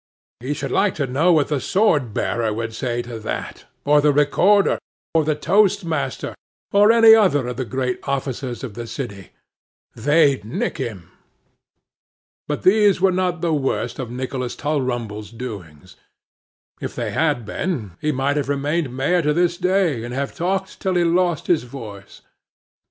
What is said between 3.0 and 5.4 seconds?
to that; or the recorder, or the